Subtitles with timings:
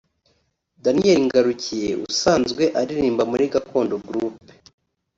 [0.83, 4.35] Daniel Ngarukiye usanzwe aririmba muri Gakondo Group